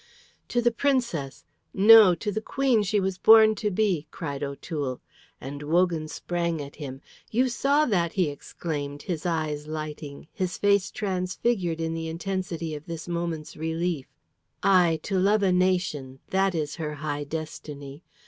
[0.47, 1.45] "To the Princess
[1.75, 4.99] no, to the Queen she was born to be," cried O'Toole,
[5.39, 7.01] and Wogan sprang at him.
[7.29, 12.87] "You saw that," he exclaimed, his eyes lighting, his face transfigured in the intensity of
[12.87, 14.07] this moment's relief.
[14.63, 18.01] "Aye, to love a nation, that is her high destiny.